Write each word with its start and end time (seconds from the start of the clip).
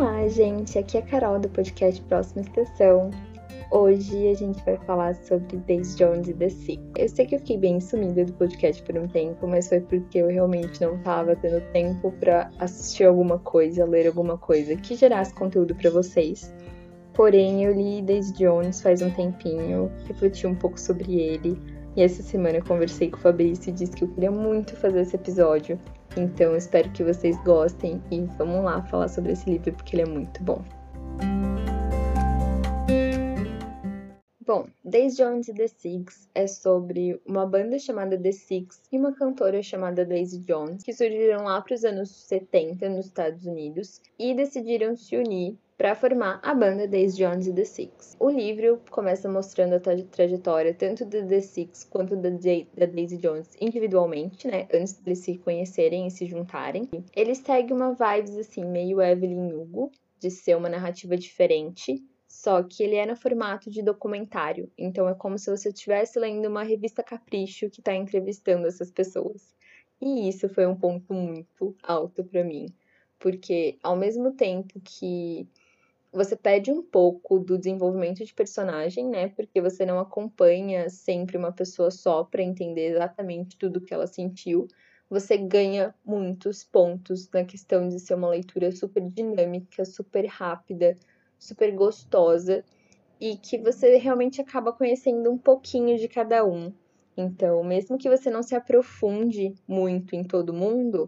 Olá, 0.00 0.26
gente! 0.28 0.78
Aqui 0.78 0.96
é 0.96 1.00
a 1.00 1.02
Carol 1.02 1.38
do 1.38 1.46
podcast 1.50 2.00
Próxima 2.04 2.40
Estação. 2.40 3.10
Hoje 3.70 4.28
a 4.28 4.34
gente 4.34 4.64
vai 4.64 4.78
falar 4.78 5.14
sobre 5.14 5.58
Daisy 5.58 5.98
Jones 5.98 6.26
e 6.26 6.32
The 6.32 6.48
Six. 6.48 6.82
Eu 6.96 7.06
sei 7.06 7.26
que 7.26 7.34
eu 7.34 7.38
fiquei 7.40 7.58
bem 7.58 7.78
sumida 7.82 8.24
do 8.24 8.32
podcast 8.32 8.82
por 8.82 8.96
um 8.96 9.06
tempo, 9.06 9.46
mas 9.46 9.68
foi 9.68 9.80
porque 9.80 10.16
eu 10.16 10.28
realmente 10.28 10.80
não 10.80 10.96
tava 11.02 11.36
tendo 11.36 11.60
tempo 11.72 12.10
para 12.12 12.50
assistir 12.58 13.04
alguma 13.04 13.38
coisa, 13.40 13.84
ler 13.84 14.06
alguma 14.06 14.38
coisa 14.38 14.74
que 14.74 14.96
gerasse 14.96 15.34
conteúdo 15.34 15.74
para 15.74 15.90
vocês. 15.90 16.50
Porém, 17.12 17.64
eu 17.66 17.74
li 17.74 18.00
Daisy 18.00 18.32
Jones 18.32 18.80
faz 18.80 19.02
um 19.02 19.10
tempinho, 19.10 19.92
refleti 20.08 20.46
um 20.46 20.54
pouco 20.54 20.80
sobre 20.80 21.20
ele, 21.20 21.60
e 21.96 22.02
essa 22.02 22.22
semana 22.22 22.58
eu 22.58 22.64
conversei 22.64 23.10
com 23.10 23.16
o 23.16 23.20
Fabrício 23.20 23.70
e 23.70 23.72
disse 23.72 23.92
que 23.92 24.04
eu 24.04 24.08
queria 24.08 24.30
muito 24.30 24.76
fazer 24.76 25.00
esse 25.00 25.16
episódio. 25.16 25.78
Então 26.16 26.56
espero 26.56 26.90
que 26.90 27.04
vocês 27.04 27.36
gostem 27.44 28.02
e 28.10 28.20
vamos 28.36 28.64
lá 28.64 28.82
falar 28.82 29.08
sobre 29.08 29.32
esse 29.32 29.48
livro 29.48 29.72
porque 29.72 29.96
ele 29.96 30.02
é 30.02 30.06
muito 30.06 30.42
bom. 30.42 30.62
Bom, 34.46 34.66
Daisy 34.84 35.18
Jones 35.18 35.46
e 35.46 35.54
The 35.54 35.68
Six 35.68 36.28
é 36.34 36.48
sobre 36.48 37.20
uma 37.24 37.46
banda 37.46 37.78
chamada 37.78 38.18
The 38.18 38.32
Six 38.32 38.82
e 38.90 38.98
uma 38.98 39.12
cantora 39.12 39.62
chamada 39.62 40.04
Daisy 40.04 40.40
Jones 40.40 40.82
que 40.82 40.92
surgiram 40.92 41.44
lá 41.44 41.60
para 41.60 41.74
os 41.74 41.84
anos 41.84 42.10
70 42.10 42.88
nos 42.88 43.06
Estados 43.06 43.46
Unidos 43.46 44.02
e 44.18 44.34
decidiram 44.34 44.96
se 44.96 45.16
unir 45.16 45.56
para 45.80 45.94
formar 45.94 46.38
a 46.42 46.54
banda 46.54 46.86
Daisy 46.86 47.16
Jones 47.16 47.46
e 47.46 47.54
The 47.54 47.64
Six. 47.64 48.14
O 48.20 48.28
livro 48.28 48.82
começa 48.90 49.30
mostrando 49.30 49.76
a 49.76 49.80
tra 49.80 49.96
trajetória 50.10 50.74
tanto 50.74 51.06
da 51.06 51.24
The 51.24 51.40
Six 51.40 51.84
quanto 51.84 52.16
da, 52.16 52.28
da 52.28 52.84
Daisy 52.84 53.16
Jones 53.16 53.56
individualmente, 53.58 54.46
né, 54.46 54.68
antes 54.74 55.00
de 55.00 55.16
se 55.16 55.38
conhecerem 55.38 56.06
e 56.06 56.10
se 56.10 56.26
juntarem. 56.26 56.86
Ele 57.16 57.34
segue 57.34 57.72
uma 57.72 57.94
vibes 57.94 58.36
assim 58.36 58.62
meio 58.62 59.00
Evelyn 59.00 59.54
Hugo, 59.54 59.90
de 60.18 60.30
ser 60.30 60.54
uma 60.54 60.68
narrativa 60.68 61.16
diferente, 61.16 62.04
só 62.28 62.62
que 62.62 62.82
ele 62.82 62.96
é 62.96 63.06
no 63.06 63.16
formato 63.16 63.70
de 63.70 63.80
documentário, 63.80 64.70
então 64.76 65.08
é 65.08 65.14
como 65.14 65.38
se 65.38 65.50
você 65.50 65.70
estivesse 65.70 66.18
lendo 66.18 66.46
uma 66.46 66.62
revista 66.62 67.02
Capricho 67.02 67.70
que 67.70 67.80
está 67.80 67.94
entrevistando 67.94 68.66
essas 68.66 68.90
pessoas. 68.90 69.54
E 69.98 70.28
isso 70.28 70.46
foi 70.46 70.66
um 70.66 70.76
ponto 70.76 71.14
muito 71.14 71.74
alto 71.82 72.22
para 72.22 72.44
mim, 72.44 72.66
porque 73.18 73.78
ao 73.82 73.96
mesmo 73.96 74.32
tempo 74.32 74.78
que 74.84 75.48
você 76.12 76.34
perde 76.36 76.70
um 76.72 76.82
pouco 76.82 77.38
do 77.38 77.56
desenvolvimento 77.56 78.24
de 78.24 78.34
personagem, 78.34 79.08
né? 79.08 79.28
Porque 79.28 79.60
você 79.60 79.86
não 79.86 79.98
acompanha 79.98 80.90
sempre 80.90 81.36
uma 81.36 81.52
pessoa 81.52 81.90
só 81.90 82.24
para 82.24 82.42
entender 82.42 82.92
exatamente 82.92 83.56
tudo 83.56 83.80
que 83.80 83.94
ela 83.94 84.06
sentiu. 84.06 84.66
Você 85.08 85.36
ganha 85.36 85.94
muitos 86.04 86.64
pontos 86.64 87.28
na 87.30 87.44
questão 87.44 87.88
de 87.88 87.98
ser 88.00 88.14
uma 88.14 88.28
leitura 88.28 88.72
super 88.72 89.02
dinâmica, 89.08 89.84
super 89.84 90.26
rápida, 90.26 90.96
super 91.38 91.72
gostosa 91.72 92.64
e 93.20 93.36
que 93.36 93.58
você 93.58 93.96
realmente 93.96 94.40
acaba 94.40 94.72
conhecendo 94.72 95.30
um 95.30 95.38
pouquinho 95.38 95.98
de 95.98 96.08
cada 96.08 96.44
um. 96.44 96.72
Então, 97.16 97.62
mesmo 97.62 97.98
que 97.98 98.08
você 98.08 98.30
não 98.30 98.42
se 98.42 98.54
aprofunde 98.54 99.54
muito 99.66 100.16
em 100.16 100.24
todo 100.24 100.54
mundo, 100.54 101.06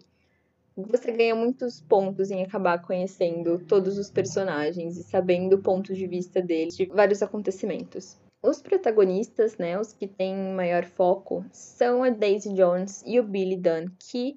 você 0.77 1.13
ganha 1.13 1.35
muitos 1.35 1.81
pontos 1.81 2.31
em 2.31 2.43
acabar 2.43 2.81
conhecendo 2.81 3.59
todos 3.67 3.99
os 3.99 4.11
personagens 4.11 4.97
e 4.97 5.03
sabendo 5.03 5.57
o 5.57 5.63
ponto 5.63 5.95
de 5.95 6.07
vista 6.07 6.41
deles 6.41 6.77
de 6.77 6.87
vários 6.87 7.23
acontecimentos. 7.23 8.17
Os 8.43 8.61
protagonistas, 8.61 9.57
né, 9.57 9.79
os 9.79 9.93
que 9.93 10.09
têm 10.09 10.35
maior 10.55 10.85
foco, 10.85 11.45
são 11.53 12.03
a 12.03 12.11
Daisy 12.11 12.55
Jones 12.55 13.03
e 13.07 13.21
o 13.21 13.23
Billy 13.23 13.57
Dunn, 13.57 13.87
que 13.99 14.37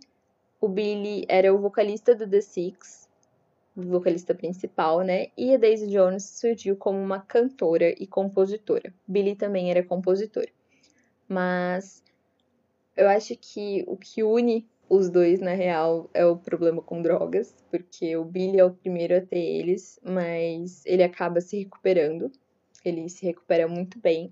o 0.61 0.67
Billy 0.67 1.25
era 1.27 1.53
o 1.53 1.57
vocalista 1.57 2.13
do 2.13 2.29
The 2.29 2.41
Six, 2.41 3.09
o 3.75 3.81
vocalista 3.81 4.35
principal, 4.35 5.01
né? 5.01 5.27
E 5.37 5.53
a 5.53 5.57
Daisy 5.57 5.87
Jones 5.87 6.23
surgiu 6.23 6.75
como 6.75 6.99
uma 6.99 7.19
cantora 7.19 7.89
e 7.97 8.05
compositora. 8.05 8.93
Billy 9.07 9.35
também 9.35 9.71
era 9.71 9.83
compositor. 9.83 10.45
Mas 11.27 12.03
eu 12.95 13.09
acho 13.09 13.35
que 13.35 13.83
o 13.87 13.97
que 13.97 14.23
une 14.23 14.67
os 14.89 15.09
dois, 15.09 15.39
na 15.39 15.53
real, 15.53 16.09
é 16.13 16.25
o 16.25 16.37
problema 16.37 16.81
com 16.81 17.01
drogas, 17.01 17.55
porque 17.71 18.15
o 18.15 18.23
Billy 18.23 18.59
é 18.59 18.65
o 18.65 18.71
primeiro 18.71 19.17
a 19.17 19.21
ter 19.21 19.39
eles, 19.39 19.99
mas 20.03 20.85
ele 20.85 21.03
acaba 21.03 21.41
se 21.41 21.57
recuperando. 21.57 22.31
Ele 22.83 23.09
se 23.09 23.25
recupera 23.25 23.67
muito 23.67 23.99
bem. 23.99 24.31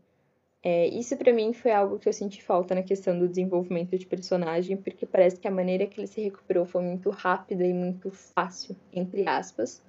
É, 0.61 0.87
isso 0.87 1.17
para 1.17 1.33
mim 1.33 1.51
foi 1.51 1.71
algo 1.71 1.99
que 1.99 2.07
eu 2.07 2.13
senti 2.13 2.41
falta 2.41 2.73
na 2.73 2.83
questão 2.83 3.17
do 3.19 3.27
desenvolvimento 3.27 3.97
de 3.97 4.05
personagem, 4.05 4.77
porque 4.77 5.05
parece 5.05 5.37
que 5.39 5.47
a 5.47 5.51
maneira 5.51 5.85
que 5.85 5.99
ele 5.99 6.07
se 6.07 6.21
recuperou 6.21 6.65
foi 6.65 6.81
muito 6.83 7.09
rápida 7.09 7.65
e 7.65 7.73
muito 7.73 8.09
fácil, 8.11 8.75
entre 8.93 9.27
aspas. 9.27 9.81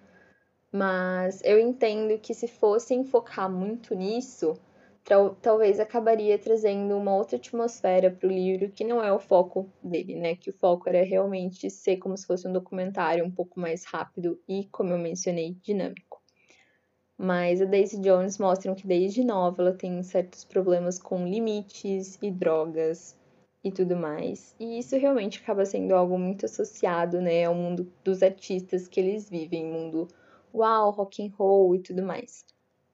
Mas 0.72 1.40
eu 1.44 1.60
entendo 1.60 2.18
que 2.18 2.34
se 2.34 2.48
fossem 2.48 3.04
focar 3.04 3.48
muito 3.48 3.94
nisso, 3.94 4.54
talvez 5.42 5.78
acabaria 5.78 6.38
trazendo 6.38 6.96
uma 6.96 7.14
outra 7.14 7.36
atmosfera 7.36 8.10
para 8.10 8.26
o 8.26 8.32
livro 8.32 8.70
que 8.70 8.84
não 8.84 9.02
é 9.04 9.12
o 9.12 9.18
foco 9.18 9.70
dele, 9.82 10.16
né? 10.16 10.34
Que 10.34 10.48
o 10.48 10.52
foco 10.54 10.88
era 10.88 11.04
realmente 11.04 11.68
ser 11.70 11.98
como 11.98 12.16
se 12.16 12.26
fosse 12.26 12.48
um 12.48 12.52
documentário 12.52 13.24
um 13.24 13.30
pouco 13.30 13.60
mais 13.60 13.84
rápido 13.84 14.40
e, 14.48 14.64
como 14.72 14.92
eu 14.92 14.98
mencionei, 14.98 15.56
dinâmico. 15.62 16.22
Mas 17.18 17.60
a 17.60 17.66
Daisy 17.66 18.00
Jones 18.00 18.38
mostra 18.38 18.74
que 18.74 18.86
desde 18.86 19.22
nova 19.22 19.62
ela 19.62 19.72
tem 19.74 20.02
certos 20.02 20.44
problemas 20.44 20.98
com 20.98 21.26
limites 21.26 22.18
e 22.22 22.30
drogas 22.30 23.16
e 23.62 23.70
tudo 23.70 23.96
mais. 23.96 24.56
E 24.58 24.78
isso 24.78 24.96
realmente 24.96 25.40
acaba 25.42 25.66
sendo 25.66 25.94
algo 25.94 26.18
muito 26.18 26.46
associado, 26.46 27.20
né, 27.20 27.44
ao 27.44 27.54
mundo 27.54 27.92
dos 28.02 28.22
artistas 28.22 28.88
que 28.88 29.00
eles 29.00 29.28
vivem, 29.28 29.66
mundo 29.66 30.08
uau, 30.52 30.90
rock 30.90 31.22
and 31.22 31.32
roll 31.36 31.74
e 31.74 31.80
tudo 31.80 32.02
mais 32.02 32.44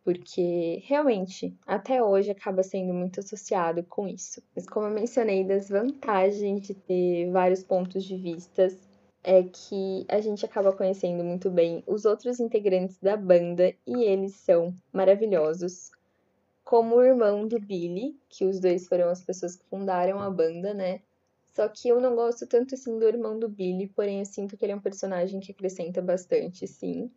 porque 0.05 0.83
realmente 0.87 1.57
até 1.67 2.03
hoje 2.03 2.31
acaba 2.31 2.63
sendo 2.63 2.93
muito 2.95 3.21
associado 3.21 3.83
com 3.85 4.09
isso. 4.09 4.43
Mas 4.55 4.67
como 4.67 4.87
eu 4.87 4.93
mencionei 4.93 5.45
das 5.45 5.69
vantagens 5.69 6.63
de 6.63 6.75
ter 6.75 7.31
vários 7.31 7.63
pontos 7.63 8.05
de 8.05 8.17
vistas, 8.17 8.77
é 9.23 9.43
que 9.43 10.07
a 10.09 10.21
gente 10.21 10.45
acaba 10.45 10.73
conhecendo 10.73 11.23
muito 11.23 11.51
bem 11.51 11.85
os 11.87 12.05
outros 12.05 12.41
integrantes 12.41 12.99
da 12.99 13.17
banda 13.17 13.75
e 13.87 14.03
eles 14.05 14.35
são 14.35 14.75
maravilhosos. 14.93 15.91
Como 16.65 16.97
o 16.97 17.03
irmão 17.03 17.47
do 17.47 17.61
Billy, 17.61 18.19
que 18.29 18.45
os 18.45 18.61
dois 18.61 18.87
foram 18.87 19.09
as 19.09 19.23
pessoas 19.23 19.57
que 19.57 19.65
fundaram 19.67 20.21
a 20.21 20.31
banda, 20.31 20.73
né? 20.73 21.01
Só 21.53 21.69
que 21.69 21.89
eu 21.89 22.01
não 22.01 22.15
gosto 22.15 22.47
tanto 22.47 22.75
assim 22.75 22.99
do 22.99 23.07
irmão 23.07 23.39
do 23.39 23.49
Billy, 23.49 23.89
porém 23.89 24.21
eu 24.21 24.25
sinto 24.25 24.57
que 24.57 24.65
ele 24.65 24.73
é 24.73 24.77
um 24.77 24.81
personagem 24.81 25.41
que 25.41 25.53
acrescenta 25.53 26.01
bastante, 26.01 26.67
sim. 26.67 27.11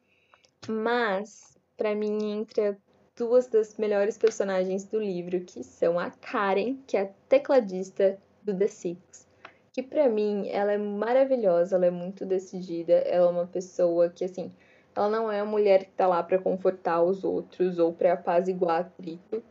Mas 0.67 1.52
para 1.77 1.95
mim 1.95 2.31
entra 2.31 2.77
duas 3.15 3.47
das 3.47 3.77
melhores 3.77 4.17
personagens 4.17 4.85
do 4.85 4.99
livro, 4.99 5.41
que 5.41 5.63
são 5.63 5.99
a 5.99 6.09
Karen, 6.09 6.77
que 6.87 6.97
é 6.97 7.01
a 7.03 7.09
tecladista 7.29 8.17
do 8.41 8.55
The 8.57 8.67
Six, 8.67 9.27
que 9.71 9.83
para 9.83 10.09
mim 10.09 10.49
ela 10.49 10.71
é 10.71 10.77
maravilhosa, 10.77 11.75
ela 11.75 11.85
é 11.85 11.91
muito 11.91 12.25
decidida, 12.25 12.93
ela 12.93 13.27
é 13.27 13.31
uma 13.31 13.47
pessoa 13.47 14.09
que 14.09 14.25
assim, 14.25 14.51
ela 14.95 15.09
não 15.09 15.31
é 15.31 15.39
a 15.39 15.45
mulher 15.45 15.85
que 15.85 15.91
tá 15.91 16.07
lá 16.07 16.21
para 16.21 16.39
confortar 16.39 17.01
os 17.01 17.23
outros 17.23 17.79
ou 17.79 17.93
para 17.93 18.13
apaziguar 18.13 18.81
atrito. 18.81 19.43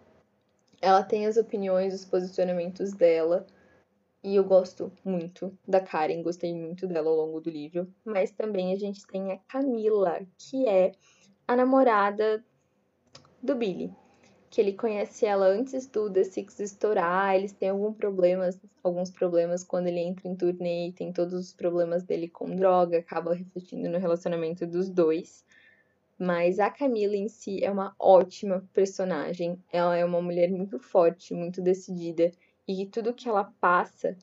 Ela 0.80 1.02
tem 1.02 1.26
as 1.26 1.36
opiniões, 1.36 1.94
os 1.94 2.04
posicionamentos 2.04 2.92
dela. 2.92 3.46
E 4.22 4.36
eu 4.36 4.44
gosto 4.44 4.92
muito 5.04 5.56
da 5.66 5.80
Karen, 5.80 6.22
gostei 6.22 6.54
muito 6.54 6.86
dela 6.86 7.10
ao 7.10 7.16
longo 7.16 7.40
do 7.40 7.50
livro. 7.50 7.92
Mas 8.04 8.30
também 8.30 8.72
a 8.72 8.76
gente 8.76 9.04
tem 9.06 9.32
a 9.32 9.38
Camila, 9.48 10.20
que 10.38 10.68
é 10.68 10.92
a 11.46 11.56
namorada 11.56 12.44
do 13.42 13.54
Billy, 13.54 13.92
que 14.50 14.60
ele 14.60 14.72
conhece 14.74 15.24
ela 15.26 15.46
antes 15.46 15.86
do 15.86 16.10
The 16.10 16.24
Six 16.24 16.60
estourar, 16.60 17.34
eles 17.34 17.52
têm 17.52 17.70
algum 17.70 17.92
problemas, 17.92 18.60
alguns 18.82 19.10
problemas 19.10 19.64
quando 19.64 19.86
ele 19.86 20.00
entra 20.00 20.28
em 20.28 20.36
turnê, 20.36 20.92
tem 20.92 21.12
todos 21.12 21.34
os 21.34 21.52
problemas 21.52 22.04
dele 22.04 22.28
com 22.28 22.54
droga, 22.54 22.98
acaba 22.98 23.34
refletindo 23.34 23.88
no 23.88 23.98
relacionamento 23.98 24.66
dos 24.66 24.88
dois. 24.88 25.44
Mas 26.18 26.60
a 26.60 26.70
Camila 26.70 27.16
em 27.16 27.28
si 27.28 27.64
é 27.64 27.70
uma 27.70 27.94
ótima 27.98 28.62
personagem. 28.72 29.58
Ela 29.72 29.96
é 29.96 30.04
uma 30.04 30.22
mulher 30.22 30.50
muito 30.50 30.78
forte, 30.78 31.34
muito 31.34 31.60
decidida 31.60 32.30
e 32.68 32.86
tudo 32.86 33.14
que 33.14 33.28
ela 33.28 33.52
passa, 33.60 34.16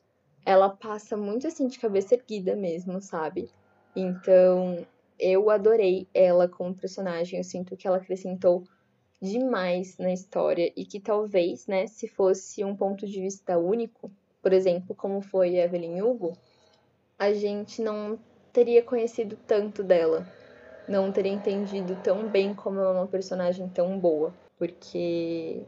ela 0.46 0.70
passa 0.70 1.18
muito 1.18 1.48
assim 1.48 1.68
de 1.68 1.78
cabeça 1.78 2.16
erguida 2.16 2.56
mesmo, 2.56 3.02
sabe? 3.02 3.50
Então, 3.96 4.86
eu 5.19 5.50
adorei 5.50 6.07
ela 6.13 6.48
como 6.48 6.74
personagem. 6.74 7.38
Eu 7.38 7.44
sinto 7.44 7.75
que 7.75 7.88
ela 7.88 7.98
acrescentou 7.98 8.63
demais 9.21 9.98
na 9.98 10.13
história 10.13 10.71
e 10.75 10.86
que 10.86 11.00
talvez, 11.00 11.68
né, 11.68 11.88
se 11.88 12.07
fosse 12.07 12.63
um 12.63 12.75
ponto 12.75 13.06
de 13.06 13.19
vista 13.21 13.57
único, 13.57 14.10
por 14.42 14.54
exemplo, 14.54 14.95
como 14.95 15.21
foi 15.21 15.57
Evelyn 15.57 16.01
Hugo, 16.01 16.38
a 17.18 17.33
gente 17.33 17.81
não 17.81 18.18
teria 18.54 18.81
conhecido 18.81 19.38
tanto 19.45 19.83
dela, 19.83 20.25
não 20.88 21.12
teria 21.12 21.33
entendido 21.33 21.98
tão 22.01 22.30
bem 22.30 22.54
como 22.54 22.80
ela 22.80 22.95
é 22.95 23.01
uma 23.01 23.07
personagem 23.07 23.68
tão 23.68 24.00
boa, 24.00 24.33
porque 24.57 25.62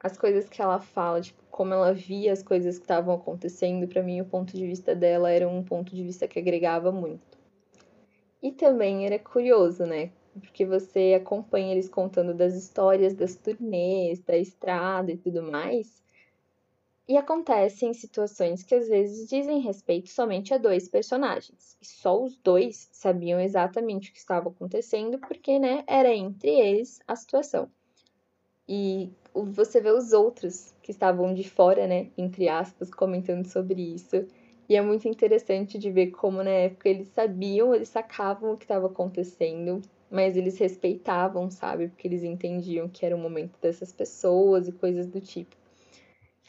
as 0.00 0.18
coisas 0.18 0.48
que 0.48 0.60
ela 0.60 0.80
fala, 0.80 1.20
tipo, 1.20 1.42
como 1.48 1.72
ela 1.72 1.92
via 1.94 2.32
as 2.32 2.42
coisas 2.42 2.76
que 2.76 2.84
estavam 2.84 3.14
acontecendo, 3.14 3.86
para 3.86 4.02
mim 4.02 4.20
o 4.20 4.24
ponto 4.24 4.56
de 4.56 4.66
vista 4.66 4.94
dela 4.94 5.30
era 5.30 5.48
um 5.48 5.62
ponto 5.62 5.94
de 5.94 6.02
vista 6.02 6.26
que 6.26 6.38
agregava 6.40 6.90
muito. 6.90 7.37
E 8.42 8.52
também 8.52 9.04
era 9.06 9.18
curioso, 9.18 9.84
né? 9.84 10.12
Porque 10.40 10.64
você 10.64 11.14
acompanha 11.20 11.72
eles 11.72 11.88
contando 11.88 12.32
das 12.32 12.54
histórias 12.54 13.14
das 13.14 13.34
turnês, 13.34 14.20
da 14.20 14.36
estrada 14.36 15.10
e 15.10 15.16
tudo 15.16 15.42
mais. 15.42 16.02
E 17.08 17.16
acontecem 17.16 17.94
situações 17.94 18.62
que 18.62 18.74
às 18.74 18.86
vezes 18.86 19.28
dizem 19.28 19.60
respeito 19.60 20.10
somente 20.10 20.52
a 20.52 20.58
dois 20.58 20.88
personagens. 20.88 21.76
E 21.80 21.86
só 21.86 22.22
os 22.22 22.36
dois 22.36 22.88
sabiam 22.92 23.40
exatamente 23.40 24.10
o 24.10 24.12
que 24.12 24.18
estava 24.18 24.50
acontecendo, 24.50 25.18
porque, 25.18 25.58
né, 25.58 25.82
era 25.86 26.14
entre 26.14 26.50
eles 26.50 27.00
a 27.08 27.16
situação. 27.16 27.70
E 28.68 29.10
você 29.34 29.80
vê 29.80 29.90
os 29.90 30.12
outros 30.12 30.74
que 30.82 30.90
estavam 30.90 31.32
de 31.32 31.48
fora, 31.48 31.86
né, 31.86 32.10
entre 32.16 32.46
aspas, 32.48 32.92
comentando 32.92 33.46
sobre 33.46 33.94
isso. 33.94 34.26
E 34.68 34.76
é 34.76 34.82
muito 34.82 35.08
interessante 35.08 35.78
de 35.78 35.90
ver 35.90 36.08
como 36.08 36.42
na 36.42 36.50
época 36.50 36.90
eles 36.90 37.08
sabiam, 37.08 37.74
eles 37.74 37.88
sacavam 37.88 38.52
o 38.52 38.56
que 38.56 38.64
estava 38.64 38.86
acontecendo, 38.86 39.80
mas 40.10 40.36
eles 40.36 40.58
respeitavam, 40.58 41.50
sabe? 41.50 41.88
Porque 41.88 42.06
eles 42.06 42.22
entendiam 42.22 42.86
que 42.86 43.06
era 43.06 43.16
o 43.16 43.18
momento 43.18 43.58
dessas 43.62 43.92
pessoas 43.92 44.68
e 44.68 44.72
coisas 44.72 45.06
do 45.06 45.20
tipo. 45.20 45.56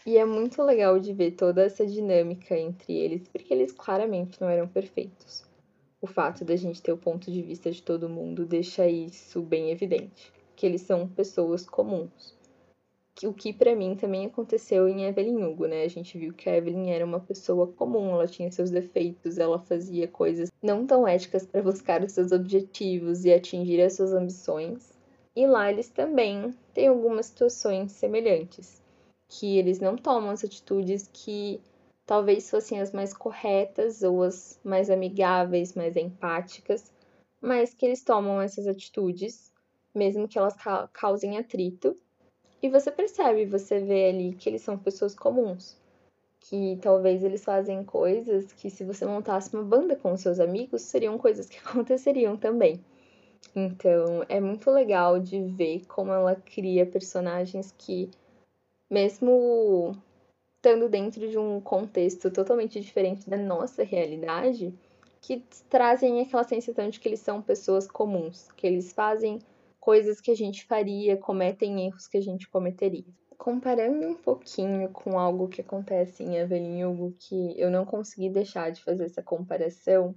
E 0.05 0.17
é 0.17 0.25
muito 0.25 0.61
legal 0.61 0.99
de 0.99 1.13
ver 1.13 1.31
toda 1.31 1.63
essa 1.63 1.85
dinâmica 1.85 2.57
entre 2.57 2.93
eles, 2.93 3.27
porque 3.29 3.53
eles 3.53 3.71
claramente 3.71 4.41
não 4.41 4.49
eram 4.49 4.67
perfeitos. 4.67 5.45
O 6.01 6.07
fato 6.07 6.43
da 6.43 6.55
gente 6.55 6.81
ter 6.81 6.91
o 6.91 6.97
ponto 6.97 7.31
de 7.31 7.41
vista 7.41 7.71
de 7.71 7.81
todo 7.81 8.09
mundo 8.09 8.45
deixa 8.45 8.87
isso 8.87 9.41
bem 9.41 9.71
evidente, 9.71 10.33
que 10.55 10.65
eles 10.65 10.81
são 10.81 11.07
pessoas 11.07 11.65
comuns. 11.65 12.38
O 13.23 13.33
que 13.33 13.51
para 13.51 13.75
mim 13.75 13.95
também 13.95 14.25
aconteceu 14.25 14.87
em 14.87 15.03
Evelyn 15.03 15.43
Hugo, 15.43 15.65
né? 15.65 15.83
A 15.83 15.87
gente 15.89 16.17
viu 16.17 16.33
que 16.33 16.49
a 16.49 16.55
Evelyn 16.55 16.89
era 16.89 17.05
uma 17.05 17.19
pessoa 17.19 17.67
comum, 17.67 18.11
ela 18.11 18.27
tinha 18.27 18.51
seus 18.51 18.69
defeitos, 18.69 19.37
ela 19.37 19.59
fazia 19.59 20.07
coisas 20.07 20.49
não 20.63 20.85
tão 20.87 21.07
éticas 21.07 21.45
para 21.45 21.61
buscar 21.61 22.01
os 22.01 22.13
seus 22.13 22.31
objetivos 22.31 23.25
e 23.25 23.33
atingir 23.33 23.81
as 23.81 23.93
suas 23.93 24.13
ambições. 24.13 24.97
E 25.35 25.45
lá 25.45 25.69
eles 25.71 25.89
também 25.89 26.53
têm 26.73 26.87
algumas 26.87 27.25
situações 27.27 27.91
semelhantes 27.91 28.81
que 29.29 29.57
eles 29.57 29.79
não 29.79 29.95
tomam 29.95 30.31
as 30.31 30.43
atitudes 30.43 31.09
que 31.13 31.61
talvez 32.05 32.49
fossem 32.49 32.81
as 32.81 32.91
mais 32.91 33.13
corretas 33.13 34.01
ou 34.01 34.23
as 34.23 34.59
mais 34.63 34.89
amigáveis, 34.89 35.75
mais 35.75 35.95
empáticas, 35.95 36.91
mas 37.39 37.73
que 37.73 37.85
eles 37.85 38.03
tomam 38.03 38.41
essas 38.41 38.65
atitudes, 38.65 39.53
mesmo 39.93 40.27
que 40.27 40.37
elas 40.39 40.55
causem 40.91 41.37
atrito. 41.37 41.95
E 42.61 42.69
você 42.69 42.91
percebe, 42.91 43.45
você 43.45 43.79
vê 43.79 44.09
ali 44.09 44.33
que 44.33 44.49
eles 44.49 44.61
são 44.61 44.77
pessoas 44.77 45.15
comuns, 45.15 45.77
que 46.41 46.77
talvez 46.81 47.23
eles 47.23 47.43
fazem 47.43 47.83
coisas 47.83 48.51
que 48.53 48.69
se 48.69 48.83
você 48.83 49.05
montasse 49.05 49.53
uma 49.53 49.63
banda 49.63 49.95
com 49.95 50.15
seus 50.17 50.39
amigos, 50.39 50.81
seriam 50.81 51.17
coisas 51.17 51.47
que 51.47 51.57
aconteceriam 51.65 52.35
também. 52.35 52.83
Então, 53.55 54.25
é 54.27 54.39
muito 54.39 54.69
legal 54.69 55.19
de 55.19 55.41
ver 55.41 55.85
como 55.87 56.11
ela 56.11 56.35
cria 56.35 56.85
personagens 56.85 57.73
que 57.77 58.09
mesmo 58.89 59.95
estando 60.57 60.89
dentro 60.89 61.29
de 61.29 61.37
um 61.37 61.61
contexto 61.61 62.29
totalmente 62.29 62.81
diferente 62.81 63.29
da 63.29 63.37
nossa 63.37 63.83
realidade, 63.83 64.73
que 65.21 65.43
trazem 65.69 66.21
aquela 66.21 66.43
sensação 66.43 66.89
de 66.89 66.99
que 66.99 67.07
eles 67.07 67.21
são 67.21 67.41
pessoas 67.41 67.89
comuns, 67.89 68.49
que 68.57 68.67
eles 68.67 68.91
fazem 68.91 69.39
coisas 69.79 70.19
que 70.19 70.31
a 70.31 70.35
gente 70.35 70.65
faria, 70.65 71.17
cometem 71.17 71.85
erros 71.85 72.07
que 72.07 72.17
a 72.17 72.21
gente 72.21 72.47
cometeria. 72.49 73.05
Comparando 73.37 74.05
um 74.05 74.15
pouquinho 74.15 74.89
com 74.89 75.17
algo 75.17 75.47
que 75.47 75.61
acontece 75.61 76.23
em 76.23 76.35
Evelyn 76.35 76.83
Hugo, 76.83 77.15
que 77.17 77.57
eu 77.57 77.71
não 77.71 77.85
consegui 77.85 78.29
deixar 78.29 78.69
de 78.71 78.83
fazer 78.83 79.05
essa 79.05 79.23
comparação, 79.23 80.13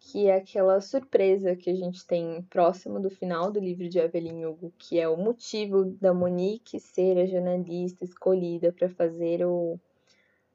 que 0.00 0.28
é 0.28 0.34
aquela 0.34 0.80
surpresa 0.80 1.54
que 1.54 1.68
a 1.68 1.74
gente 1.74 2.06
tem 2.06 2.42
próximo 2.48 2.98
do 2.98 3.10
final 3.10 3.52
do 3.52 3.60
livro 3.60 3.86
de 3.86 3.98
Evelyn 3.98 4.46
Hugo, 4.46 4.72
que 4.78 4.98
é 4.98 5.06
o 5.06 5.16
motivo 5.16 5.84
da 5.84 6.14
Monique 6.14 6.80
ser 6.80 7.18
a 7.18 7.26
jornalista 7.26 8.02
escolhida 8.02 8.72
para 8.72 8.88
fazer 8.88 9.44
o, 9.44 9.78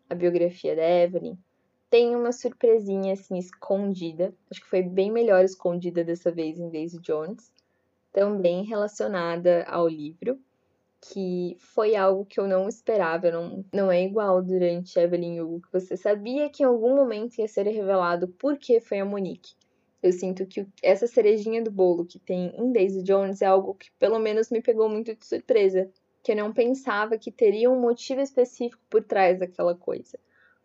a 0.09 0.15
biografia 0.15 0.75
da 0.75 0.81
Evelyn. 0.81 1.37
Tem 1.87 2.15
uma 2.15 2.31
surpresinha 2.31 3.13
assim 3.13 3.37
escondida, 3.37 4.33
acho 4.49 4.61
que 4.61 4.67
foi 4.67 4.81
bem 4.81 5.11
melhor 5.11 5.45
escondida 5.45 6.03
dessa 6.03 6.31
vez 6.31 6.59
em 6.59 6.69
Daisy 6.69 6.99
Jones, 6.99 7.53
também 8.15 8.63
relacionada 8.63 9.65
ao 9.65 9.89
livro 9.89 10.39
que 11.01 11.57
foi 11.59 11.97
algo 11.97 12.25
que 12.25 12.39
eu 12.39 12.47
não 12.47 12.69
esperava, 12.69 13.29
não, 13.29 13.63
não 13.73 13.91
é 13.91 14.01
igual 14.01 14.41
durante 14.41 14.97
Evelyn 14.97 15.41
Hugo, 15.41 15.61
que 15.61 15.71
você 15.71 15.97
sabia 15.97 16.49
que 16.49 16.63
em 16.63 16.65
algum 16.65 16.95
momento 16.95 17.37
ia 17.37 17.47
ser 17.47 17.67
revelado 17.67 18.29
por 18.29 18.57
que 18.57 18.79
foi 18.79 18.99
a 18.99 19.05
Monique. 19.05 19.53
Eu 20.01 20.13
sinto 20.13 20.45
que 20.45 20.65
essa 20.81 21.07
cerejinha 21.07 21.61
do 21.61 21.69
bolo 21.69 22.05
que 22.05 22.17
tem 22.17 22.55
em 22.57 22.71
Daisy 22.71 23.03
Jones 23.03 23.41
é 23.41 23.47
algo 23.47 23.75
que 23.75 23.91
pelo 23.99 24.17
menos 24.17 24.49
me 24.49 24.61
pegou 24.61 24.87
muito 24.87 25.13
de 25.13 25.25
surpresa, 25.25 25.91
que 26.23 26.31
eu 26.31 26.37
não 26.37 26.53
pensava 26.53 27.17
que 27.17 27.31
teria 27.31 27.69
um 27.69 27.79
motivo 27.79 28.21
específico 28.21 28.81
por 28.89 29.03
trás 29.03 29.39
daquela 29.39 29.75
coisa. 29.75 30.17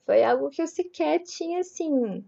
Foi 0.06 0.22
algo 0.22 0.50
que 0.50 0.62
eu 0.62 0.68
sequer 0.68 1.18
tinha 1.18 1.60
assim 1.60 2.24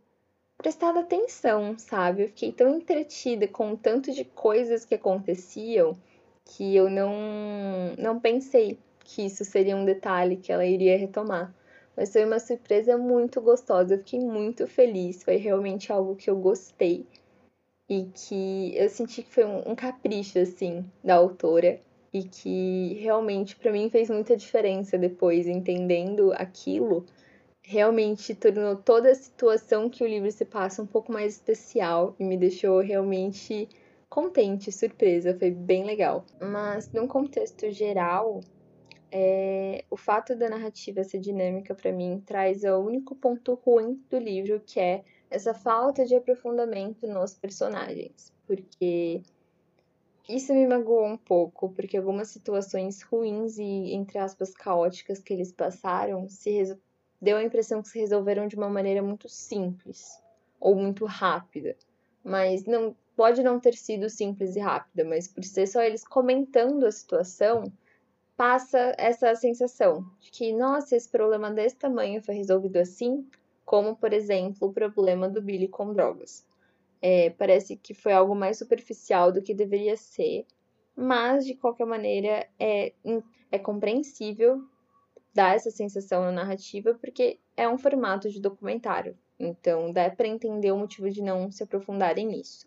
prestado 0.58 0.99
atenção, 0.99 1.76
sabe? 1.78 2.22
Eu 2.22 2.28
fiquei 2.28 2.52
tão 2.52 2.76
entretida 2.76 3.49
com 3.49 3.72
o 3.72 3.76
tanto 3.76 4.12
de 4.12 4.25
coisas 4.25 4.84
que 4.84 4.94
aconteciam 4.94 5.96
que 6.44 6.75
eu 6.75 6.90
não, 6.90 7.94
não 7.99 8.20
pensei 8.20 8.78
que 9.00 9.26
isso 9.26 9.44
seria 9.44 9.76
um 9.76 9.84
detalhe 9.84 10.37
que 10.37 10.52
ela 10.52 10.64
iria 10.64 10.96
retomar. 10.99 11.54
Mas 11.96 12.12
foi 12.12 12.25
uma 12.25 12.38
surpresa 12.38 12.96
muito 12.96 13.40
gostosa, 13.40 13.94
eu 13.94 13.99
fiquei 13.99 14.20
muito 14.20 14.66
feliz, 14.66 15.22
foi 15.22 15.37
realmente 15.37 15.93
algo 15.93 16.16
que 16.16 16.31
eu 16.31 16.37
gostei 16.37 17.06
e 17.88 18.08
que 18.14 18.72
eu 18.75 18.88
senti 18.88 19.22
que 19.22 19.31
foi 19.31 19.44
um, 19.44 19.72
um 19.72 19.75
capricho, 19.75 20.38
assim, 20.38 20.84
da 21.05 21.16
autora 21.16 21.78
e 22.12 22.22
que 22.22 22.94
realmente 23.00 23.56
para 23.56 23.72
mim 23.72 23.90
fez 23.90 24.08
muita 24.08 24.37
diferença 24.37 24.96
depois, 24.96 25.46
entendendo 25.46 26.32
aquilo, 26.34 27.05
realmente 27.62 28.34
tornou 28.34 28.76
toda 28.76 29.10
a 29.10 29.14
situação 29.14 29.88
que 29.88 30.02
o 30.02 30.06
livro 30.06 30.30
se 30.30 30.44
passa 30.44 30.82
um 30.82 30.86
pouco 30.86 31.12
mais 31.12 31.34
especial 31.34 32.14
e 32.18 32.24
me 32.24 32.36
deixou 32.36 32.80
realmente 32.80 33.68
contente, 34.08 34.70
surpresa, 34.70 35.36
foi 35.38 35.50
bem 35.50 35.84
legal. 35.84 36.26
Mas 36.40 36.92
num 36.92 37.06
contexto 37.06 37.70
geral, 37.70 38.40
é, 39.10 39.84
o 39.90 39.96
fato 39.96 40.34
da 40.34 40.50
narrativa 40.50 41.04
ser 41.04 41.18
dinâmica 41.18 41.74
para 41.74 41.92
mim 41.92 42.22
traz 42.26 42.64
o 42.64 42.78
único 42.78 43.14
ponto 43.14 43.54
ruim 43.54 44.02
do 44.10 44.18
livro, 44.18 44.60
que 44.60 44.80
é 44.80 45.04
essa 45.30 45.54
falta 45.54 46.04
de 46.04 46.14
aprofundamento 46.14 47.06
nos 47.06 47.34
personagens, 47.34 48.32
porque 48.46 49.22
isso 50.28 50.52
me 50.52 50.66
magoou 50.66 51.06
um 51.06 51.16
pouco, 51.16 51.70
porque 51.70 51.96
algumas 51.96 52.28
situações 52.28 53.02
ruins 53.02 53.58
e 53.58 53.94
entre 53.94 54.19
aspas 54.19 54.52
caóticas 54.52 55.20
que 55.20 55.32
eles 55.32 55.52
passaram 55.52 56.28
se 56.28 56.50
deu 57.22 57.36
a 57.36 57.44
impressão 57.44 57.81
que 57.81 57.88
se 57.88 58.00
resolveram 58.00 58.48
de 58.48 58.56
uma 58.56 58.69
maneira 58.69 59.00
muito 59.00 59.29
simples 59.29 60.20
ou 60.58 60.74
muito 60.74 61.05
rápida, 61.05 61.76
mas 62.24 62.64
não 62.64 62.96
pode 63.14 63.44
não 63.44 63.60
ter 63.60 63.74
sido 63.74 64.10
simples 64.10 64.56
e 64.56 64.60
rápida, 64.60 65.05
mas 65.05 65.29
por 65.29 65.44
ser 65.44 65.69
só 65.69 65.81
eles 65.82 66.05
comentando 66.05 66.84
a 66.84 66.91
situação, 66.91 67.72
passa 68.36 68.93
essa 68.98 69.32
sensação 69.36 70.05
de 70.19 70.32
que, 70.32 70.52
nossa, 70.52 70.96
esse 70.96 71.08
problema 71.08 71.48
desse 71.48 71.76
tamanho 71.76 72.20
foi 72.20 72.34
resolvido 72.34 72.79
assim, 72.79 73.24
como, 73.64 73.94
por 73.94 74.12
exemplo, 74.12 74.69
o 74.69 74.72
problema 74.72 75.29
do 75.29 75.41
Billy 75.41 75.69
com 75.69 75.93
drogas. 75.93 76.44
É, 77.00 77.31
parece 77.31 77.76
que 77.76 77.94
foi 77.94 78.12
algo 78.12 78.34
mais 78.34 78.58
superficial 78.58 79.31
do 79.31 79.43
que 79.43 79.55
deveria 79.55 79.96
ser, 79.96 80.44
mas 80.96 81.46
de 81.46 81.55
qualquer 81.55 81.86
maneira 81.86 82.48
é, 82.58 82.93
é 83.50 83.58
compreensível 83.58 84.64
dar 85.34 85.56
essa 85.56 85.70
sensação 85.70 86.22
na 86.22 86.32
narrativa 86.32 86.94
porque 86.94 87.39
é 87.56 87.69
um 87.69 87.79
formato 87.79 88.29
de 88.31 88.41
documentário, 88.41 89.17
então 89.39 89.93
dá 89.93 90.10
para 90.10 90.29
entender 90.29 90.72
o 90.72 90.79
motivo 90.79 91.10
de 91.10 91.22
não 91.22 91.51
se 91.51 91.62
aprofundarem 91.62 92.27
nisso. 92.27 92.67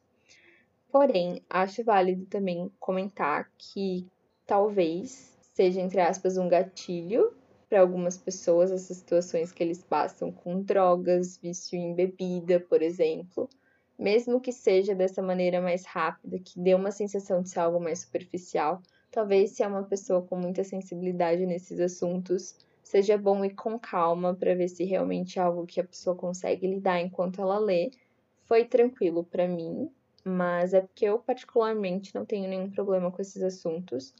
Porém, 0.91 1.43
acho 1.49 1.83
válido 1.83 2.25
também 2.25 2.71
comentar 2.79 3.51
que 3.57 4.07
talvez 4.45 5.37
seja, 5.53 5.81
entre 5.81 5.99
aspas, 6.01 6.37
um 6.37 6.47
gatilho 6.47 7.33
para 7.69 7.81
algumas 7.81 8.17
pessoas 8.17 8.71
essas 8.71 8.97
situações 8.97 9.51
que 9.51 9.63
eles 9.63 9.83
passam 9.83 10.31
com 10.31 10.61
drogas, 10.61 11.37
vício 11.37 11.77
em 11.77 11.93
bebida, 11.93 12.59
por 12.59 12.81
exemplo, 12.81 13.49
mesmo 13.97 14.39
que 14.39 14.51
seja 14.51 14.93
dessa 14.93 15.21
maneira 15.21 15.61
mais 15.61 15.85
rápida, 15.85 16.39
que 16.39 16.59
dê 16.59 16.73
uma 16.73 16.91
sensação 16.91 17.41
de 17.41 17.49
ser 17.49 17.59
algo 17.59 17.79
mais 17.79 17.99
superficial, 17.99 18.81
talvez 19.15 19.51
se 19.51 19.63
é 19.63 19.67
uma 19.67 19.83
pessoa 19.83 20.21
com 20.21 20.35
muita 20.35 20.61
sensibilidade 20.61 21.45
nesses 21.45 21.79
assuntos, 21.79 22.53
seja 22.83 23.17
bom 23.17 23.45
ir 23.45 23.55
com 23.55 23.79
calma 23.79 24.35
para 24.35 24.53
ver 24.53 24.67
se 24.67 24.83
realmente 24.83 25.39
é 25.39 25.41
algo 25.41 25.65
que 25.65 25.79
a 25.79 25.85
pessoa 25.85 26.17
consegue 26.17 26.67
lidar 26.67 26.99
enquanto 26.99 27.39
ela 27.41 27.57
lê. 27.57 27.91
Foi 28.43 28.65
tranquilo 28.65 29.23
para 29.23 29.47
mim, 29.47 29.89
mas 30.25 30.73
é 30.73 30.81
porque 30.81 31.05
eu, 31.05 31.17
particularmente, 31.17 32.13
não 32.13 32.25
tenho 32.25 32.49
nenhum 32.49 32.69
problema 32.69 33.09
com 33.09 33.21
esses 33.21 33.41
assuntos. 33.41 34.13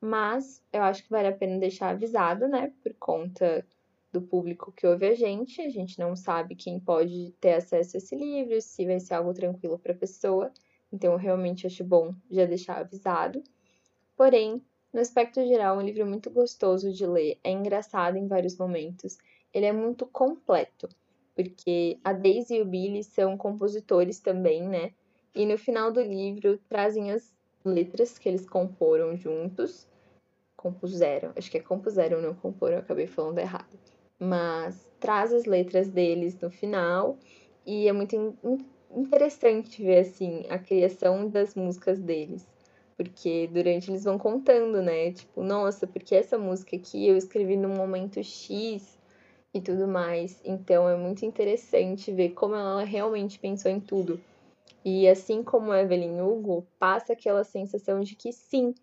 Mas 0.00 0.60
eu 0.72 0.82
acho 0.82 1.04
que 1.04 1.10
vale 1.10 1.28
a 1.28 1.32
pena 1.32 1.56
deixar 1.60 1.90
avisado, 1.90 2.48
né? 2.48 2.72
Por 2.82 2.92
conta 2.94 3.64
do 4.12 4.20
público 4.20 4.72
que 4.72 4.84
ouve 4.84 5.06
a 5.06 5.14
gente. 5.14 5.60
A 5.60 5.70
gente 5.70 5.96
não 5.96 6.16
sabe 6.16 6.56
quem 6.56 6.80
pode 6.80 7.32
ter 7.40 7.54
acesso 7.54 7.96
a 7.96 7.98
esse 7.98 8.16
livro, 8.16 8.60
se 8.60 8.84
vai 8.84 8.98
ser 8.98 9.14
algo 9.14 9.32
tranquilo 9.32 9.78
para 9.78 9.92
a 9.92 9.96
pessoa. 9.96 10.52
Então, 10.92 11.12
eu 11.12 11.18
realmente 11.18 11.68
acho 11.68 11.84
bom 11.84 12.12
já 12.28 12.44
deixar 12.46 12.78
avisado. 12.78 13.40
Porém, 14.20 14.62
no 14.92 15.00
aspecto 15.00 15.42
geral, 15.46 15.76
é 15.76 15.82
um 15.82 15.86
livro 15.86 16.04
muito 16.04 16.28
gostoso 16.28 16.92
de 16.92 17.06
ler, 17.06 17.38
é 17.42 17.50
engraçado 17.50 18.18
em 18.18 18.28
vários 18.28 18.54
momentos, 18.54 19.16
ele 19.50 19.64
é 19.64 19.72
muito 19.72 20.04
completo, 20.04 20.90
porque 21.34 21.98
a 22.04 22.12
Daisy 22.12 22.56
e 22.56 22.60
o 22.60 22.66
Billy 22.66 23.02
são 23.02 23.34
compositores 23.38 24.20
também, 24.20 24.68
né? 24.68 24.92
E 25.34 25.46
no 25.46 25.56
final 25.56 25.90
do 25.90 26.02
livro 26.02 26.58
trazem 26.68 27.10
as 27.10 27.32
letras 27.64 28.18
que 28.18 28.28
eles 28.28 28.46
comporam 28.46 29.16
juntos. 29.16 29.88
Compuseram, 30.54 31.32
acho 31.34 31.50
que 31.50 31.56
é 31.56 31.62
compuseram, 31.62 32.20
não 32.20 32.34
comporam, 32.34 32.76
acabei 32.76 33.06
falando 33.06 33.38
errado. 33.38 33.78
Mas 34.18 34.86
traz 35.00 35.32
as 35.32 35.46
letras 35.46 35.88
deles 35.88 36.38
no 36.38 36.50
final 36.50 37.16
e 37.64 37.88
é 37.88 37.92
muito 37.94 38.36
interessante 38.94 39.82
ver 39.82 40.00
assim 40.00 40.44
a 40.50 40.58
criação 40.58 41.26
das 41.26 41.54
músicas 41.54 41.98
deles. 41.98 42.46
Porque 43.00 43.48
durante 43.50 43.90
eles 43.90 44.04
vão 44.04 44.18
contando, 44.18 44.82
né? 44.82 45.10
Tipo, 45.10 45.42
nossa, 45.42 45.86
porque 45.86 46.14
essa 46.14 46.36
música 46.36 46.76
aqui 46.76 47.08
eu 47.08 47.16
escrevi 47.16 47.56
num 47.56 47.74
momento 47.74 48.22
X 48.22 48.98
e 49.54 49.58
tudo 49.58 49.88
mais. 49.88 50.38
Então 50.44 50.86
é 50.86 50.94
muito 50.94 51.24
interessante 51.24 52.12
ver 52.12 52.34
como 52.34 52.54
ela 52.54 52.84
realmente 52.84 53.38
pensou 53.38 53.70
em 53.70 53.80
tudo. 53.80 54.20
E 54.84 55.08
assim 55.08 55.42
como 55.42 55.72
Evelyn 55.72 56.20
Hugo, 56.20 56.66
passa 56.78 57.14
aquela 57.14 57.42
sensação 57.42 58.00
de 58.00 58.14
que 58.14 58.34
sim, 58.34 58.74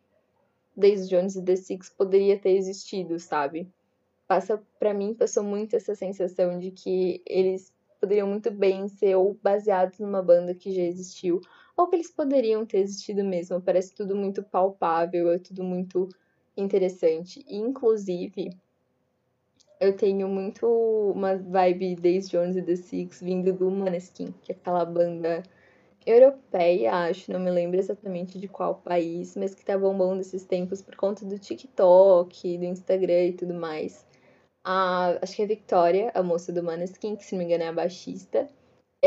Daisy 0.75 1.09
Jones 1.09 1.35
e 1.35 1.43
The 1.43 1.55
Six 1.55 1.89
poderia 1.91 2.39
ter 2.39 2.57
existido, 2.57 3.19
sabe? 3.19 3.71
Passa 4.27 4.59
para 4.79 4.95
mim 4.95 5.13
passou 5.13 5.43
muito 5.43 5.75
essa 5.75 5.93
sensação 5.93 6.57
de 6.57 6.71
que 6.71 7.21
eles 7.23 7.71
poderiam 8.01 8.27
muito 8.27 8.49
bem 8.49 8.87
ser 8.87 9.13
ou 9.13 9.37
baseados 9.43 9.99
numa 9.99 10.23
banda 10.23 10.55
que 10.55 10.71
já 10.71 10.81
existiu, 10.81 11.39
ou 11.77 11.87
que 11.87 11.95
eles 11.95 12.11
poderiam 12.11 12.65
ter 12.65 12.79
existido 12.79 13.23
mesmo. 13.23 13.61
Parece 13.61 13.93
tudo 13.93 14.15
muito 14.15 14.41
palpável, 14.41 15.31
é 15.31 15.37
tudo 15.37 15.63
muito 15.63 16.09
interessante. 16.57 17.45
E, 17.47 17.55
inclusive, 17.55 18.49
eu 19.79 19.95
tenho 19.95 20.27
muito 20.27 20.67
uma 21.15 21.35
vibe 21.37 21.95
Daisy 21.95 22.31
Jones 22.31 22.55
e 22.55 22.63
The 22.63 22.75
Six 22.75 23.21
vindo 23.21 23.53
do 23.53 23.69
Maneskin, 23.69 24.33
que 24.41 24.51
é 24.51 24.55
aquela 24.55 24.83
banda 24.83 25.43
europeia, 26.05 26.93
acho, 27.09 27.31
não 27.31 27.39
me 27.39 27.51
lembro 27.51 27.77
exatamente 27.77 28.39
de 28.39 28.47
qual 28.47 28.75
país, 28.75 29.35
mas 29.35 29.53
que 29.53 29.63
tá 29.63 29.77
bombando 29.77 30.21
esses 30.21 30.45
tempos 30.45 30.81
por 30.81 30.95
conta 30.95 31.25
do 31.25 31.37
TikTok, 31.37 32.57
do 32.57 32.65
Instagram 32.65 33.25
e 33.25 33.33
tudo 33.33 33.53
mais. 33.53 34.07
A, 34.63 35.19
acho 35.21 35.35
que 35.35 35.41
é 35.41 35.45
a 35.45 35.47
Victoria, 35.47 36.11
a 36.15 36.23
moça 36.23 36.51
do 36.51 36.63
Maneskin, 36.63 37.15
que 37.15 37.25
se 37.25 37.33
não 37.33 37.39
me 37.39 37.45
engano 37.45 37.63
é 37.65 37.67
a 37.67 37.73
baixista, 37.73 38.47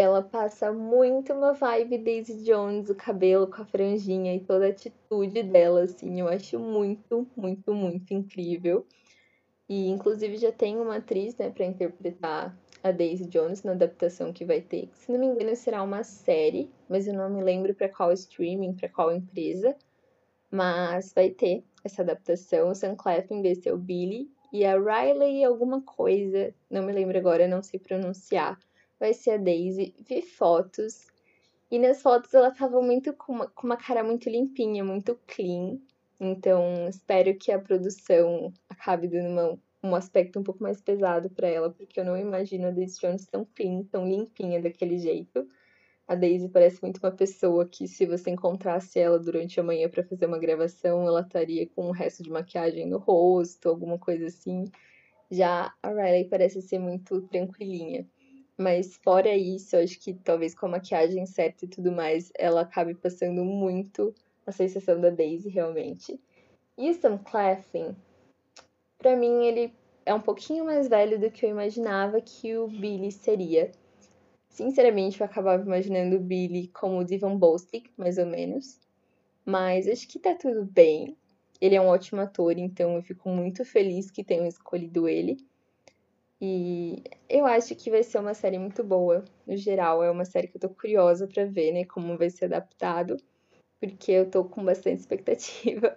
ela 0.01 0.23
passa 0.23 0.73
muito 0.73 1.33
uma 1.33 1.53
vibe 1.53 1.99
Daisy 1.99 2.43
Jones, 2.45 2.91
o 2.91 2.95
cabelo 2.95 3.47
com 3.47 3.63
a 3.63 3.65
franjinha 3.65 4.35
e 4.35 4.41
toda 4.41 4.67
a 4.67 4.71
atitude 4.71 5.43
dela, 5.43 5.83
assim, 5.83 6.21
eu 6.21 6.29
acho 6.29 6.59
muito, 6.59 7.27
muito, 7.37 7.75
muito 7.75 8.13
incrível. 8.13 8.87
E 9.69 9.89
inclusive 9.89 10.37
já 10.37 10.51
tem 10.51 10.79
uma 10.79 10.97
atriz, 10.97 11.37
né, 11.37 11.51
para 11.51 11.65
interpretar 11.65 12.57
a 12.83 12.91
Daisy 12.91 13.27
Jones 13.27 13.63
na 13.63 13.73
adaptação 13.73 14.33
que 14.33 14.45
vai 14.45 14.61
ter. 14.61 14.89
Se 14.95 15.13
não 15.13 15.21
me 15.21 15.27
engano, 15.27 15.55
será 15.55 15.83
uma 15.83 16.03
série, 16.03 16.71
mas 16.89 17.07
eu 17.07 17.15
não 17.15 17.31
me 17.31 17.43
lembro 17.43 17.75
para 17.75 17.89
qual 17.89 18.13
streaming, 18.13 18.75
para 18.75 18.89
qual 18.89 19.13
empresa. 19.13 19.77
Mas 20.51 21.13
vai 21.13 21.31
ter 21.31 21.63
essa 21.85 22.03
adaptação. 22.03 22.71
O 22.71 22.75
Sam 22.75 22.97
Claflin 22.97 23.43
vai 23.43 23.55
ser 23.55 23.73
o 23.73 23.79
Billy 23.79 24.29
e 24.53 24.65
a 24.65 24.77
Riley 24.77 25.45
alguma 25.45 25.81
coisa, 25.83 26.53
não 26.69 26.83
me 26.83 26.93
lembro 26.93 27.17
agora, 27.17 27.47
não 27.47 27.63
sei 27.63 27.79
pronunciar. 27.79 28.59
Vai 29.01 29.15
ser 29.15 29.33
a 29.33 29.37
Daisy. 29.39 29.95
Vi 30.09 30.23
fotos 30.23 31.09
e 31.71 31.79
nas 31.79 32.03
fotos 32.03 32.33
ela 32.35 32.53
tava 32.53 32.81
muito 32.81 33.13
com 33.15 33.33
uma, 33.33 33.49
com 33.49 33.67
uma 33.67 33.77
cara 33.77 34.05
muito 34.05 34.31
limpinha, 34.31 34.85
muito 34.85 35.19
clean. 35.27 35.79
Então, 36.21 36.87
espero 36.89 37.37
que 37.37 37.51
a 37.51 37.59
produção 37.59 38.53
acabe 38.69 39.09
dando 39.09 39.31
uma 39.31 39.59
um 39.83 39.95
aspecto 39.95 40.39
um 40.39 40.43
pouco 40.43 40.63
mais 40.63 40.81
pesado 40.81 41.31
para 41.31 41.49
ela, 41.49 41.71
porque 41.71 41.99
eu 41.99 42.05
não 42.05 42.17
imagino 42.17 42.67
a 42.67 42.71
Daisy 42.71 43.01
Jones 43.01 43.27
tão 43.27 43.47
clean, 43.55 43.83
tão 43.85 44.07
limpinha 44.07 44.61
daquele 44.61 44.99
jeito. 44.99 45.49
A 46.07 46.15
Daisy 46.15 46.49
parece 46.49 46.83
muito 46.83 46.99
uma 46.99 47.13
pessoa 47.13 47.67
que, 47.67 47.87
se 47.89 48.05
você 48.05 48.31
encontrasse 48.31 48.99
ela 48.99 49.19
durante 49.19 49.59
a 49.59 49.63
manhã 49.63 49.89
para 49.89 50.05
fazer 50.05 50.27
uma 50.27 50.39
gravação, 50.39 51.07
ela 51.07 51.21
estaria 51.23 51.67
com 51.69 51.89
um 51.89 51.93
resto 51.93 52.23
de 52.23 52.31
maquiagem 52.31 52.87
no 52.87 52.99
rosto, 52.99 53.69
alguma 53.69 53.99
coisa 53.99 54.27
assim. 54.27 54.65
Já 55.31 55.73
a 55.83 55.89
Riley 55.89 56.25
parece 56.29 56.61
ser 56.61 56.79
muito 56.79 57.23
tranquilinha. 57.23 58.07
Mas 58.61 58.95
fora 58.95 59.35
isso, 59.35 59.75
acho 59.75 59.99
que 59.99 60.13
talvez 60.13 60.55
com 60.55 60.67
a 60.67 60.73
maquiagem 60.73 61.25
certa 61.25 61.65
e 61.65 61.69
tudo 61.69 61.91
mais, 61.91 62.31
ela 62.39 62.61
acabe 62.61 62.95
passando 62.95 63.43
muito 63.43 64.15
a 64.47 64.53
sensação 64.53 65.01
da 65.01 65.09
Daisy 65.09 65.49
realmente. 65.49 66.21
E 66.77 66.91
o 66.91 66.95
Sam 66.95 67.17
Claflin, 67.17 67.97
para 68.99 69.17
mim, 69.17 69.47
ele 69.47 69.73
é 70.05 70.13
um 70.13 70.21
pouquinho 70.21 70.67
mais 70.67 70.89
velho 70.89 71.19
do 71.19 71.31
que 71.31 71.47
eu 71.47 71.49
imaginava 71.49 72.21
que 72.21 72.55
o 72.55 72.69
Billy 72.69 73.11
seria. 73.11 73.73
Sinceramente, 74.51 75.23
eu 75.23 75.25
acabava 75.25 75.63
imaginando 75.63 76.17
o 76.17 76.21
Billy 76.21 76.69
como 76.69 76.99
o 76.99 77.05
Divan 77.05 77.39
Bostic, 77.39 77.91
mais 77.97 78.19
ou 78.19 78.27
menos. 78.27 78.79
Mas 79.43 79.89
acho 79.89 80.07
que 80.07 80.19
tá 80.19 80.35
tudo 80.35 80.67
bem. 80.67 81.17
Ele 81.63 81.77
é 81.77 81.81
um 81.81 81.89
ótimo 81.89 82.21
ator, 82.21 82.59
então 82.59 82.95
eu 82.97 83.03
fico 83.03 83.31
muito 83.31 83.65
feliz 83.65 84.11
que 84.11 84.23
tenham 84.23 84.47
escolhido 84.47 85.09
ele. 85.09 85.39
E 86.41 87.03
eu 87.29 87.47
acho 87.47 87.75
que 87.77 87.91
vai 87.91 88.03
ser 88.03 88.19
uma 88.19 88.35
série 88.35 88.59
muito 88.59 88.83
boa. 88.83 89.25
No 89.47 89.57
geral, 89.57 90.03
é 90.03 90.11
uma 90.11 90.25
série 90.25 90.49
que 90.49 90.57
eu 90.57 90.61
tô 90.61 90.71
curiosa 90.71 91.29
para 91.29 91.45
ver, 91.45 91.73
né, 91.73 91.85
como 91.85 92.17
vai 92.17 92.31
ser 92.31 92.47
adaptado, 92.47 93.17
porque 93.81 94.13
eu 94.13 94.31
tô 94.31 94.45
com 94.45 94.65
bastante 94.65 95.01
expectativa. 95.01 95.97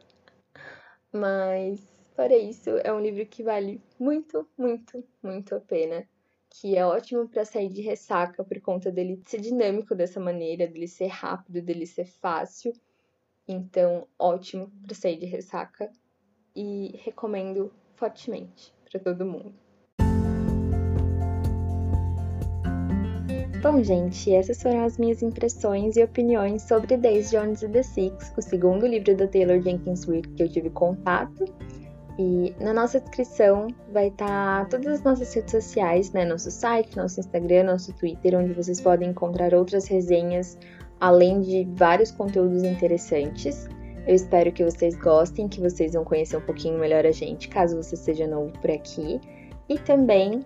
Mas 1.14 1.94
Fora 2.16 2.38
isso, 2.38 2.70
é 2.84 2.94
um 2.94 3.00
livro 3.00 3.26
que 3.26 3.42
vale 3.42 3.82
muito, 4.00 4.48
muito, 4.56 5.04
muito 5.22 5.56
a 5.56 5.60
pena. 5.60 6.08
Que 6.48 6.76
é 6.78 6.86
ótimo 6.86 7.28
para 7.28 7.44
sair 7.44 7.70
de 7.70 7.82
ressaca 7.82 8.44
por 8.44 8.62
conta 8.62 8.92
dele 8.92 9.20
ser 9.26 9.42
dinâmico 9.42 9.96
dessa 9.96 10.20
maneira, 10.20 10.68
dele 10.68 10.88
ser 10.88 11.08
rápido, 11.08 11.60
dele 11.60 11.88
ser 11.88 12.06
fácil. 12.06 12.72
Então, 13.48 14.08
ótimo 14.20 14.72
para 14.84 14.94
sair 14.94 15.18
de 15.18 15.26
ressaca 15.26 15.92
e 16.56 16.96
recomendo 17.04 17.74
fortemente 17.96 18.72
para 18.86 19.00
todo 19.00 19.26
mundo. 19.26 19.63
Bom, 23.64 23.82
gente, 23.82 24.30
essas 24.30 24.62
foram 24.62 24.84
as 24.84 24.98
minhas 24.98 25.24
impressões 25.24 25.96
e 25.96 26.04
opiniões 26.04 26.64
sobre 26.64 26.98
Days 26.98 27.32
Jones 27.32 27.62
e 27.62 27.70
The 27.70 27.82
Six, 27.82 28.34
o 28.38 28.42
segundo 28.42 28.86
livro 28.86 29.16
da 29.16 29.26
Taylor 29.26 29.62
Jenkins 29.62 30.04
Reid 30.04 30.28
que 30.36 30.44
eu 30.44 30.50
tive 30.50 30.70
contato. 30.70 31.46
E 32.20 32.54
na 32.60 32.74
nossa 32.74 33.00
descrição 33.00 33.68
vai 33.94 34.10
estar 34.10 34.28
tá 34.28 34.66
todas 34.66 34.88
as 34.88 35.04
nossas 35.04 35.34
redes 35.34 35.52
sociais, 35.52 36.12
né? 36.12 36.26
Nosso 36.26 36.52
site, 36.52 36.98
nosso 36.98 37.22
Instagram, 37.22 37.64
nosso 37.64 37.94
Twitter, 37.94 38.38
onde 38.38 38.52
vocês 38.52 38.82
podem 38.82 39.12
encontrar 39.12 39.54
outras 39.54 39.88
resenhas, 39.88 40.58
além 41.00 41.40
de 41.40 41.66
vários 41.74 42.12
conteúdos 42.12 42.64
interessantes. 42.64 43.70
Eu 44.06 44.14
espero 44.14 44.52
que 44.52 44.66
vocês 44.66 44.94
gostem, 44.98 45.48
que 45.48 45.62
vocês 45.62 45.94
vão 45.94 46.04
conhecer 46.04 46.36
um 46.36 46.42
pouquinho 46.42 46.78
melhor 46.78 47.06
a 47.06 47.12
gente, 47.12 47.48
caso 47.48 47.82
você 47.82 47.96
seja 47.96 48.28
novo 48.28 48.52
por 48.60 48.70
aqui. 48.70 49.22
E 49.70 49.80
também 49.80 50.44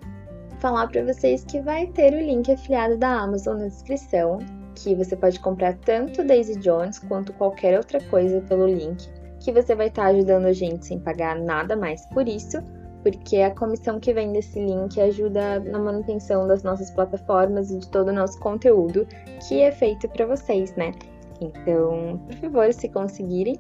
falar 0.60 0.88
para 0.88 1.04
vocês 1.04 1.44
que 1.44 1.62
vai 1.62 1.88
ter 1.88 2.14
o 2.14 2.20
link 2.20 2.52
afiliado 2.52 2.98
da 2.98 3.22
Amazon 3.22 3.58
na 3.58 3.68
descrição, 3.68 4.40
que 4.76 4.96
você 4.96 5.16
pode 5.16 5.40
comprar 5.40 5.76
tanto 5.78 6.24
Daisy 6.24 6.60
Jones 6.60 7.00
quanto 7.00 7.34
qualquer 7.34 7.78
outra 7.78 8.02
coisa 8.06 8.42
pelo 8.42 8.68
link 8.68 9.08
que 9.40 9.52
você 9.52 9.76
vai 9.76 9.88
estar 9.88 10.04
tá 10.04 10.10
ajudando 10.10 10.46
a 10.46 10.54
gente 10.54 10.86
sem 10.86 11.00
pagar 11.00 11.40
nada 11.40 11.76
mais 11.76 12.06
por 12.08 12.28
isso, 12.28 12.58
porque 13.04 13.38
a 13.38 13.54
comissão 13.56 14.00
que 14.00 14.14
vem 14.14 14.34
desse 14.34 14.60
link 14.60 15.00
ajuda 15.00 15.60
na 15.60 15.80
manutenção 15.80 16.48
das 16.48 16.64
nossas 16.64 16.92
plataformas 16.92 17.72
e 17.72 17.80
de 17.80 17.88
todo 17.90 18.10
o 18.10 18.14
nosso 18.14 18.40
conteúdo 18.40 19.08
que 19.48 19.62
é 19.62 19.72
feito 19.72 20.10
para 20.10 20.26
vocês, 20.26 20.76
né? 20.76 20.92
Então, 21.40 22.20
por 22.26 22.36
favor, 22.36 22.74
se 22.74 22.90
conseguirem, 22.90 23.56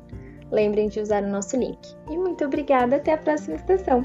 lembrem 0.52 0.90
de 0.90 1.00
usar 1.00 1.24
o 1.24 1.30
nosso 1.30 1.56
link. 1.56 1.80
E 2.10 2.18
muito 2.18 2.44
obrigada, 2.44 2.96
até 2.96 3.14
a 3.14 3.18
próxima 3.18 3.56
estação! 3.56 4.02